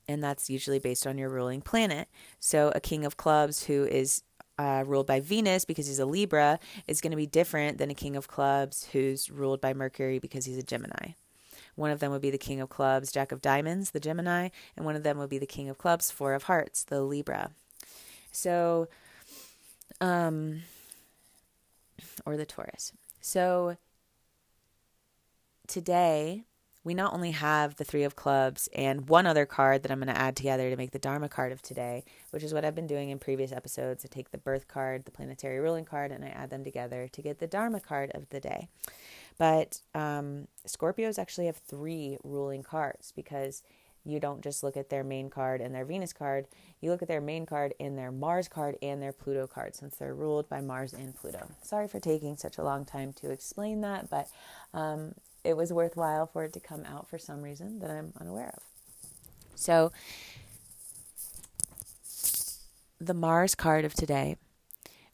[0.06, 2.08] and that's usually based on your ruling planet.
[2.38, 4.22] So a king of clubs who is
[4.58, 7.94] uh, ruled by Venus because he's a Libra is going to be different than a
[7.94, 11.12] king of clubs who's ruled by Mercury because he's a Gemini.
[11.74, 14.84] One of them would be the King of Clubs, Jack of Diamonds, the Gemini, and
[14.84, 17.52] one of them would be the King of Clubs, Four of Hearts, the Libra.
[18.30, 18.88] So,
[20.00, 20.62] um,
[22.26, 22.92] or the Taurus.
[23.20, 23.76] So
[25.66, 26.44] today,
[26.84, 30.12] we not only have the Three of Clubs and one other card that I'm going
[30.12, 32.88] to add together to make the Dharma card of today, which is what I've been
[32.88, 34.04] doing in previous episodes.
[34.04, 37.22] I take the birth card, the planetary ruling card, and I add them together to
[37.22, 38.68] get the Dharma card of the day.
[39.42, 43.64] But um, Scorpios actually have three ruling cards because
[44.04, 46.46] you don't just look at their main card and their Venus card,
[46.80, 49.96] you look at their main card and their Mars card and their Pluto card since
[49.96, 51.48] they're ruled by Mars and Pluto.
[51.60, 54.28] Sorry for taking such a long time to explain that, but
[54.74, 58.54] um, it was worthwhile for it to come out for some reason that I'm unaware
[58.56, 58.62] of.
[59.56, 59.90] So,
[63.00, 64.36] the Mars card of today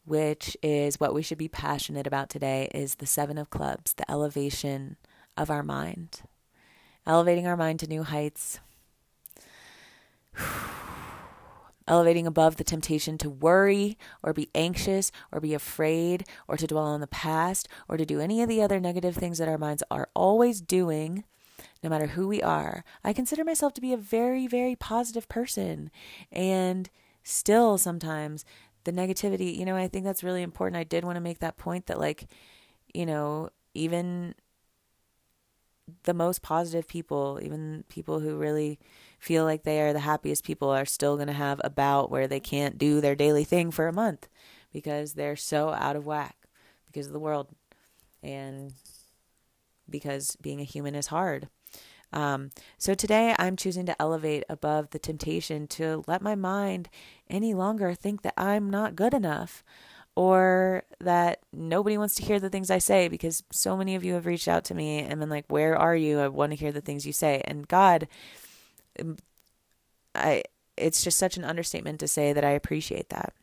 [0.05, 4.09] which is what we should be passionate about today, is the Seven of Clubs, the
[4.09, 4.97] elevation
[5.37, 6.21] of our mind,
[7.05, 8.59] elevating our mind to new heights,
[11.87, 16.85] elevating above the temptation to worry or be anxious or be afraid or to dwell
[16.85, 19.83] on the past or to do any of the other negative things that our minds
[19.89, 21.23] are always doing
[21.83, 22.83] no matter who we are.
[23.03, 25.91] I consider myself to be a very, very positive person.
[26.31, 26.89] And
[27.23, 28.45] still, sometimes
[28.83, 30.79] the negativity, you know, I think that's really important.
[30.79, 32.27] I did want to make that point that, like,
[32.93, 34.35] you know, even
[36.03, 38.79] the most positive people, even people who really
[39.19, 42.27] feel like they are the happiest people, are still going to have a bout where
[42.27, 44.27] they can't do their daily thing for a month
[44.71, 46.37] because they're so out of whack
[46.87, 47.49] because of the world
[48.21, 48.73] and
[49.89, 51.49] because being a human is hard.
[52.11, 56.89] Um, so today I'm choosing to elevate above the temptation to let my mind
[57.29, 59.63] any longer think that I'm not good enough
[60.15, 64.15] or that nobody wants to hear the things I say because so many of you
[64.15, 66.19] have reached out to me and been like, Where are you?
[66.19, 67.41] I want to hear the things you say.
[67.45, 68.07] And God,
[68.99, 69.17] um,
[70.15, 70.43] I
[70.75, 73.33] it's just such an understatement to say that I appreciate that.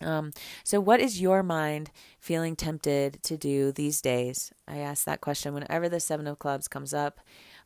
[0.00, 4.52] Um, so, what is your mind feeling tempted to do these days?
[4.66, 7.20] I ask that question whenever the Seven of Clubs comes up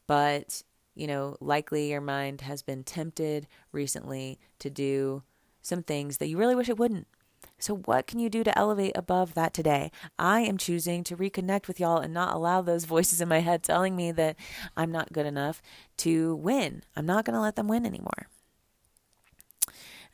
[0.07, 0.63] but
[0.95, 5.23] you know, likely your mind has been tempted recently to do
[5.63, 7.07] some things that you really wish it wouldn't.
[7.59, 9.93] So, what can you do to elevate above that today?
[10.19, 13.63] I am choosing to reconnect with y'all and not allow those voices in my head
[13.63, 14.37] telling me that
[14.77, 15.63] I'm not good enough
[15.99, 16.83] to win.
[16.97, 18.29] I'm not going to let them win anymore.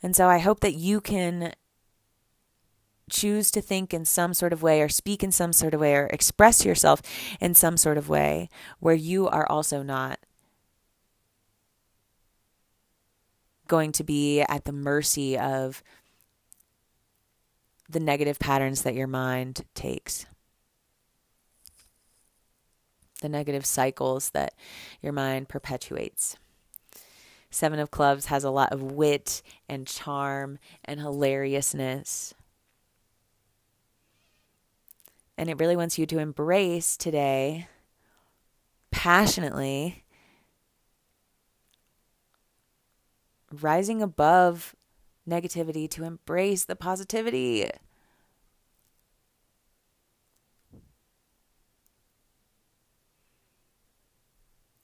[0.01, 1.53] And so, I hope that you can
[3.09, 5.95] choose to think in some sort of way or speak in some sort of way
[5.95, 7.01] or express yourself
[7.39, 10.19] in some sort of way where you are also not
[13.67, 15.81] going to be at the mercy of
[17.87, 20.25] the negative patterns that your mind takes.
[23.21, 24.53] The negative cycles that
[25.01, 26.37] your mind perpetuates.
[27.51, 32.33] Seven of Clubs has a lot of wit and charm and hilariousness.
[35.39, 37.69] And it really wants you to embrace today
[38.91, 40.03] passionately
[43.49, 44.75] rising above
[45.25, 47.69] negativity to embrace the positivity.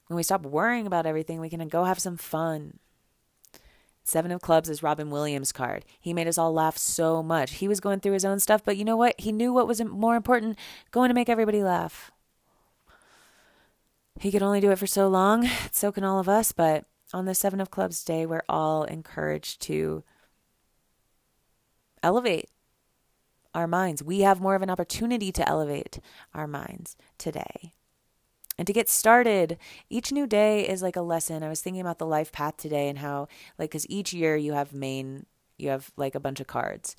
[0.07, 2.79] When we stop worrying about everything, we can go have some fun.
[4.05, 5.83] Seven of Clubs is Robin Williams' card.
[5.99, 7.53] He made us all laugh so much.
[7.53, 9.19] He was going through his own stuff, but you know what?
[9.19, 10.59] He knew what was more important
[10.91, 12.11] going to make everybody laugh.
[14.19, 15.49] He could only do it for so long.
[15.71, 16.51] So can all of us.
[16.51, 20.03] But on the Seven of Clubs day, we're all encouraged to
[22.03, 22.49] elevate
[23.55, 24.03] our minds.
[24.03, 25.99] We have more of an opportunity to elevate
[26.33, 27.73] our minds today.
[28.57, 29.57] And to get started,
[29.89, 31.43] each new day is like a lesson.
[31.43, 34.53] I was thinking about the life path today and how, like, because each year you
[34.53, 35.25] have main,
[35.57, 36.95] you have like a bunch of cards.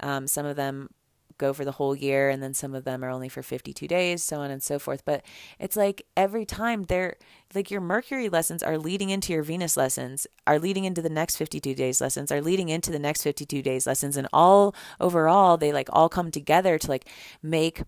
[0.00, 0.90] Um, some of them
[1.38, 4.22] go for the whole year, and then some of them are only for 52 days,
[4.22, 5.04] so on and so forth.
[5.04, 5.24] But
[5.58, 7.16] it's like every time they're
[7.54, 11.36] like your Mercury lessons are leading into your Venus lessons, are leading into the next
[11.36, 14.16] 52 days lessons, are leading into the next 52 days lessons.
[14.16, 17.08] And all overall, they like all come together to like
[17.42, 17.82] make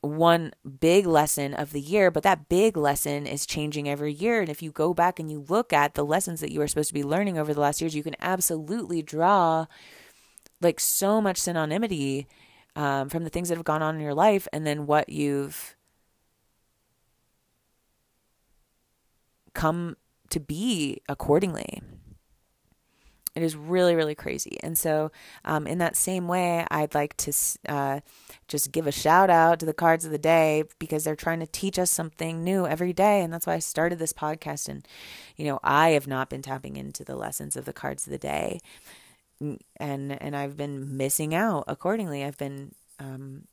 [0.00, 4.40] one big lesson of the year, but that big lesson is changing every year.
[4.40, 6.88] And if you go back and you look at the lessons that you are supposed
[6.88, 9.66] to be learning over the last years, you can absolutely draw
[10.60, 12.26] like so much synonymity
[12.76, 15.76] um, from the things that have gone on in your life and then what you've
[19.54, 19.96] come
[20.30, 21.82] to be accordingly.
[23.38, 24.58] It is really, really crazy.
[24.64, 25.12] And so,
[25.44, 27.32] um, in that same way, I'd like to
[27.68, 28.00] uh,
[28.48, 31.46] just give a shout out to the cards of the day because they're trying to
[31.46, 33.22] teach us something new every day.
[33.22, 34.68] And that's why I started this podcast.
[34.68, 34.84] And,
[35.36, 38.18] you know, I have not been tapping into the lessons of the cards of the
[38.18, 38.58] day.
[39.40, 42.24] And, and I've been missing out accordingly.
[42.24, 43.44] I've been, um,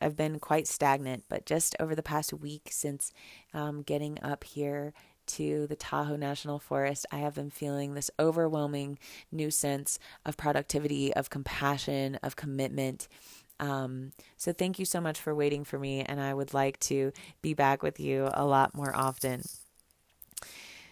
[0.00, 3.12] I've been quite stagnant, but just over the past week since
[3.52, 4.92] um, getting up here
[5.26, 8.98] to the Tahoe National Forest, I have been feeling this overwhelming
[9.32, 13.08] new sense of productivity, of compassion, of commitment.
[13.60, 17.12] Um, so, thank you so much for waiting for me, and I would like to
[17.42, 19.42] be back with you a lot more often.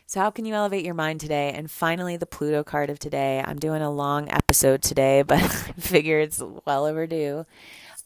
[0.07, 1.53] So, how can you elevate your mind today?
[1.55, 3.42] And finally, the Pluto card of today.
[3.42, 5.49] I'm doing a long episode today, but I
[5.81, 7.47] figure it's well overdue.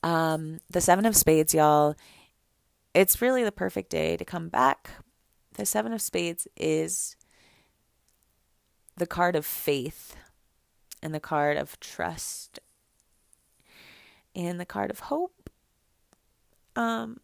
[0.02, 1.96] Um, the Seven of Spades, y'all,
[2.94, 4.90] it's really the perfect day to come back,
[5.56, 7.16] the Seven of Spades is
[8.96, 10.16] the card of faith
[11.02, 12.60] and the card of trust
[14.34, 15.50] and the card of hope.
[16.74, 17.18] Um,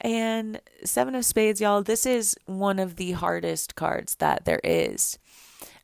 [0.00, 5.18] and Seven of Spades, y'all, this is one of the hardest cards that there is.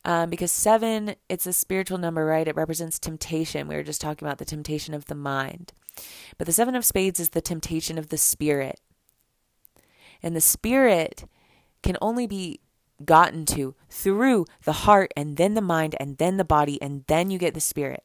[0.04, 2.48] Um, because seven, it's a spiritual number, right?
[2.48, 3.68] It represents temptation.
[3.68, 5.72] We were just talking about the temptation of the mind.
[6.38, 8.80] But the Seven of Spades is the temptation of the spirit.
[10.22, 11.24] And the spirit
[11.82, 12.60] can only be
[13.04, 17.30] gotten to through the heart and then the mind and then the body and then
[17.30, 18.04] you get the spirit.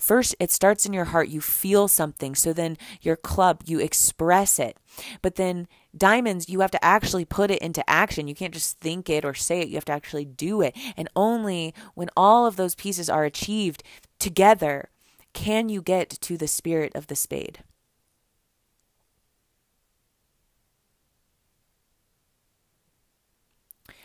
[0.00, 1.28] First, it starts in your heart.
[1.28, 2.34] You feel something.
[2.34, 4.78] So then your club, you express it.
[5.20, 8.26] But then diamonds, you have to actually put it into action.
[8.26, 9.68] You can't just think it or say it.
[9.68, 10.74] You have to actually do it.
[10.96, 13.82] And only when all of those pieces are achieved
[14.18, 14.88] together
[15.34, 17.62] can you get to the spirit of the spade.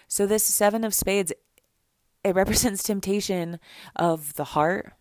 [0.08, 1.34] So, this Seven of Spades,
[2.24, 3.60] it represents temptation
[3.96, 4.94] of the heart.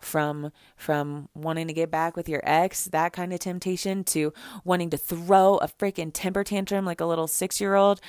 [0.00, 4.32] From from wanting to get back with your ex, that kind of temptation, to
[4.64, 8.00] wanting to throw a freaking temper tantrum like a little six year old,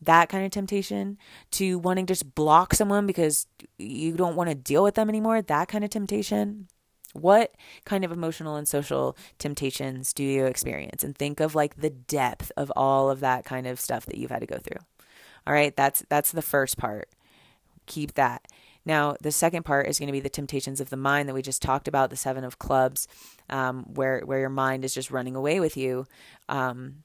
[0.00, 1.18] that kind of temptation,
[1.50, 5.42] to wanting to just block someone because you don't want to deal with them anymore,
[5.42, 6.68] that kind of temptation.
[7.12, 11.02] What kind of emotional and social temptations do you experience?
[11.02, 14.30] And think of like the depth of all of that kind of stuff that you've
[14.30, 14.80] had to go through.
[15.46, 17.08] All right, that's that's the first part.
[17.86, 18.46] Keep that.
[18.84, 21.42] Now, the second part is going to be the temptations of the mind that we
[21.42, 23.08] just talked about, the seven of clubs,
[23.48, 26.06] um, where where your mind is just running away with you.
[26.48, 27.02] Um,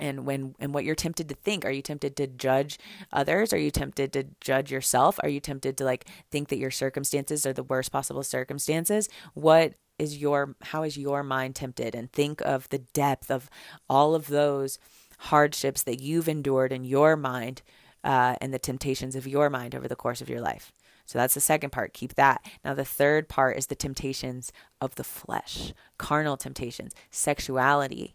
[0.00, 2.78] and when and what you're tempted to think are you tempted to judge
[3.12, 3.52] others?
[3.52, 5.18] Are you tempted to judge yourself?
[5.22, 9.08] Are you tempted to like think that your circumstances are the worst possible circumstances?
[9.34, 11.94] What is your how is your mind tempted?
[11.94, 13.50] And think of the depth of
[13.88, 14.78] all of those
[15.18, 17.62] hardships that you've endured in your mind
[18.04, 20.72] uh, and the temptations of your mind over the course of your life.
[21.08, 21.94] So that's the second part.
[21.94, 22.42] Keep that.
[22.62, 28.12] Now, the third part is the temptations of the flesh, carnal temptations, sexuality,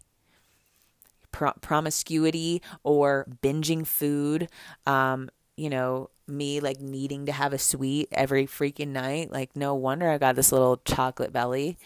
[1.34, 4.48] pro- promiscuity or binging food.
[4.86, 9.32] Um, you know, me like needing to have a sweet every freaking night.
[9.32, 11.76] Like, no wonder I got this little chocolate belly.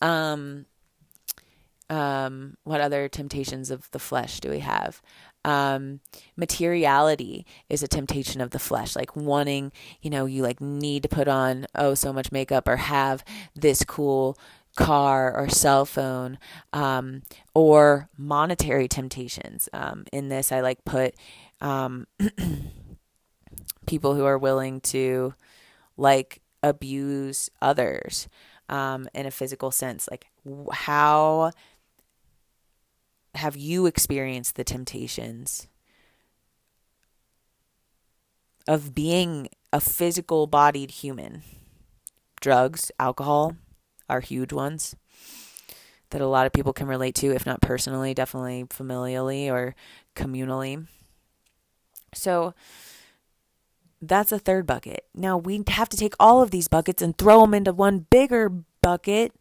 [0.00, 0.64] Um,
[1.90, 5.02] um, what other temptations of the flesh do we have?
[5.44, 6.00] Um,
[6.36, 11.08] materiality is a temptation of the flesh, like wanting, you know, you like need to
[11.08, 13.22] put on, oh, so much makeup or have
[13.54, 14.36] this cool
[14.76, 16.38] car or cell phone
[16.72, 17.22] um,
[17.54, 19.68] or monetary temptations.
[19.72, 21.14] Um, in this, I like put
[21.60, 22.06] um,
[23.86, 25.34] people who are willing to
[25.96, 28.28] like abuse others
[28.68, 30.08] um, in a physical sense.
[30.10, 30.26] Like,
[30.72, 31.52] how
[33.34, 35.66] have you experienced the temptations
[38.68, 41.42] of being a physical bodied human?
[42.40, 43.56] Drugs, alcohol
[44.08, 44.94] are huge ones
[46.10, 49.74] that a lot of people can relate to, if not personally, definitely familially or
[50.14, 50.86] communally.
[52.14, 52.54] So,
[54.00, 55.06] that's a third bucket.
[55.14, 58.50] Now we have to take all of these buckets and throw them into one bigger
[58.82, 59.32] bucket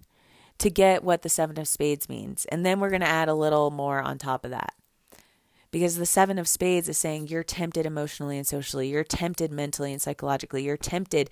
[0.58, 2.46] to get what the seven of spades means.
[2.46, 4.74] And then we're going to add a little more on top of that.
[5.76, 9.92] Because the seven of spades is saying you're tempted emotionally and socially, you're tempted mentally
[9.92, 11.30] and psychologically, you're tempted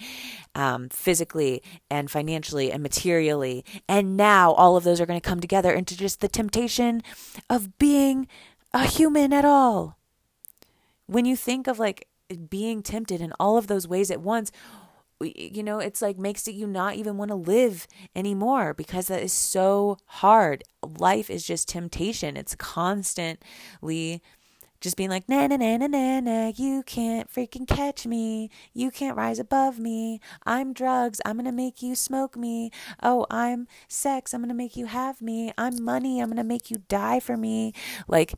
[0.54, 3.64] um, physically and financially and materially.
[3.88, 7.02] And now all of those are going to come together into just the temptation
[7.50, 8.28] of being
[8.74, 9.98] a human at all.
[11.06, 12.10] When you think of like
[12.50, 14.52] being tempted in all of those ways at once
[15.22, 19.22] you know it's like makes it you not even want to live anymore because that
[19.24, 20.64] is so hard.
[20.82, 22.38] Life is just temptation.
[22.38, 24.22] It's constantly
[24.84, 28.49] just being like na na na na na na you can't freaking catch me.
[28.74, 30.20] You can't rise above me.
[30.45, 31.22] I'm drugs.
[31.26, 32.70] I'm gonna make you smoke me.
[33.01, 34.34] Oh i'm sex.
[34.34, 35.53] I'm gonna make you have me.
[35.57, 36.20] I'm money.
[36.20, 37.74] I'm gonna make you die for me.
[38.09, 38.34] Like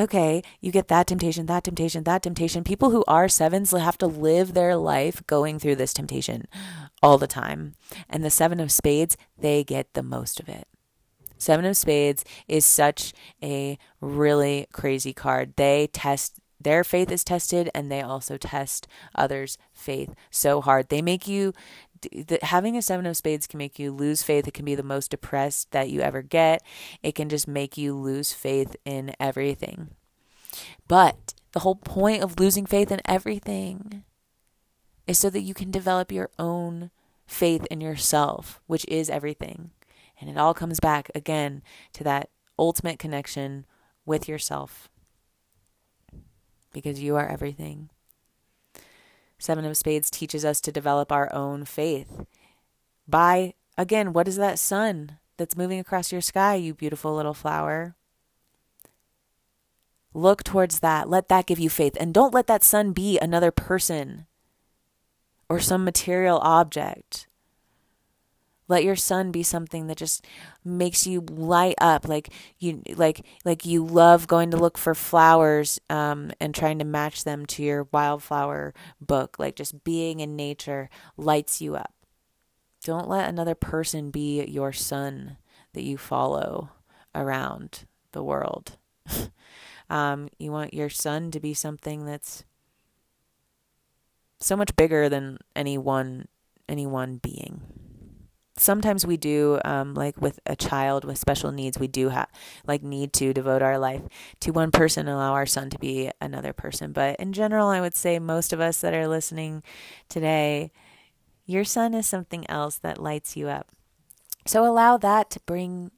[0.00, 2.64] okay, you get that temptation, that temptation, that temptation.
[2.64, 6.46] People who are sevens have to live their life going through this temptation
[7.02, 7.74] all the time.
[8.08, 10.66] And the seven of spades, they get the most of it.
[11.38, 15.54] Seven of spades is such a really crazy card.
[15.56, 20.90] They test their faith is tested and they also test others' faith so hard.
[20.90, 21.54] They make you
[22.02, 24.46] the, having a seven of spades can make you lose faith.
[24.46, 26.62] It can be the most depressed that you ever get.
[27.02, 29.90] It can just make you lose faith in everything.
[30.88, 34.04] But the whole point of losing faith in everything
[35.06, 36.90] is so that you can develop your own
[37.26, 39.70] faith in yourself, which is everything.
[40.20, 41.62] And it all comes back again
[41.94, 43.64] to that ultimate connection
[44.04, 44.88] with yourself
[46.72, 47.90] because you are everything.
[49.40, 52.26] Seven of Spades teaches us to develop our own faith
[53.08, 57.96] by, again, what is that sun that's moving across your sky, you beautiful little flower?
[60.12, 61.08] Look towards that.
[61.08, 61.96] Let that give you faith.
[61.98, 64.26] And don't let that sun be another person
[65.48, 67.26] or some material object.
[68.70, 70.24] Let your sun be something that just
[70.64, 75.80] makes you light up, like you like like you love going to look for flowers
[75.90, 79.40] um, and trying to match them to your wildflower book.
[79.40, 81.92] Like just being in nature lights you up.
[82.84, 85.36] Don't let another person be your sun
[85.72, 86.70] that you follow
[87.12, 88.78] around the world.
[89.90, 92.44] um, you want your sun to be something that's
[94.38, 96.28] so much bigger than any one
[96.68, 97.79] any one being
[98.60, 102.28] sometimes we do um, like with a child with special needs we do have
[102.66, 104.02] like need to devote our life
[104.38, 106.92] to one person and allow our sun to be another person.
[106.92, 109.62] But in general i would say most of us that are listening
[110.08, 110.70] today
[111.46, 113.72] your sun is something else that lights you up.
[114.46, 115.90] So allow that to bring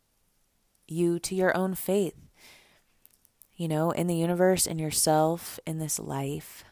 [0.88, 2.14] you to your own faith.
[3.54, 6.64] You know in the universe in yourself in this life.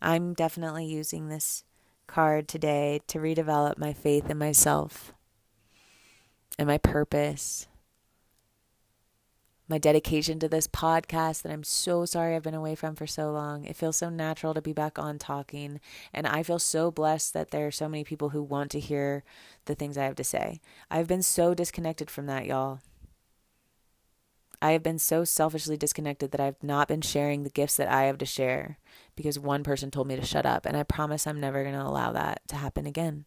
[0.00, 1.64] I'm definitely using this
[2.14, 5.12] card today to redevelop my faith in myself
[6.56, 7.66] and my purpose,
[9.66, 13.32] my dedication to this podcast that I'm so sorry I've been away from for so
[13.32, 13.64] long.
[13.64, 15.80] It feels so natural to be back on talking,
[16.12, 19.24] and I feel so blessed that there are so many people who want to hear
[19.64, 20.60] the things I have to say.
[20.92, 22.78] I've been so disconnected from that, y'all.
[24.62, 28.04] I have been so selfishly disconnected that I've not been sharing the gifts that I
[28.04, 28.78] have to share
[29.16, 30.66] because one person told me to shut up.
[30.66, 33.24] And I promise I'm never going to allow that to happen again.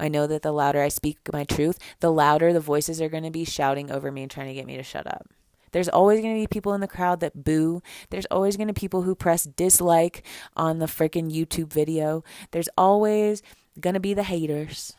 [0.00, 3.24] I know that the louder I speak my truth, the louder the voices are going
[3.24, 5.26] to be shouting over me and trying to get me to shut up.
[5.72, 7.82] There's always going to be people in the crowd that boo.
[8.10, 10.24] There's always going to be people who press dislike
[10.56, 12.24] on the freaking YouTube video.
[12.52, 13.42] There's always
[13.78, 14.94] going to be the haters.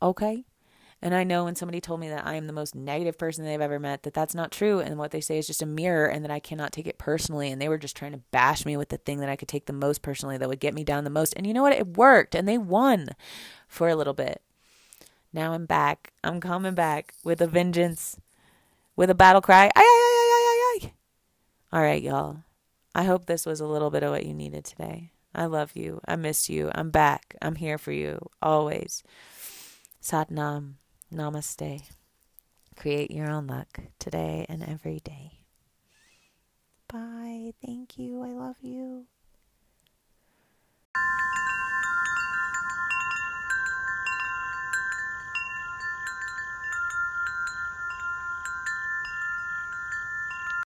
[0.00, 0.44] Okay?
[1.02, 3.60] And I know when somebody told me that I am the most negative person they've
[3.60, 4.80] ever met, that that's not true.
[4.80, 7.50] And what they say is just a mirror and that I cannot take it personally.
[7.50, 9.66] And they were just trying to bash me with the thing that I could take
[9.66, 11.34] the most personally that would get me down the most.
[11.36, 11.74] And you know what?
[11.74, 13.10] It worked and they won
[13.68, 14.40] for a little bit.
[15.32, 16.14] Now I'm back.
[16.24, 18.18] I'm coming back with a vengeance,
[18.96, 19.66] with a battle cry.
[19.66, 20.92] Ay, ay, ay, ay, ay, ay.
[21.72, 22.38] All right, y'all.
[22.94, 25.12] I hope this was a little bit of what you needed today.
[25.34, 26.00] I love you.
[26.08, 26.70] I miss you.
[26.74, 27.36] I'm back.
[27.42, 29.02] I'm here for you always.
[30.00, 30.78] Sat Nam.
[31.16, 31.82] Namaste.
[32.76, 35.40] Create your own luck today and every day.
[36.92, 37.54] Bye.
[37.64, 38.22] Thank you.
[38.22, 39.06] I love you.